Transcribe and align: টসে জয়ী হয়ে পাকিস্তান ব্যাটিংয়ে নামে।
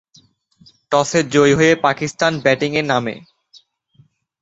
টসে 0.91 1.19
জয়ী 1.33 1.53
হয়ে 1.53 1.73
পাকিস্তান 1.85 2.31
ব্যাটিংয়ে 2.43 2.81
নামে। 2.83 3.15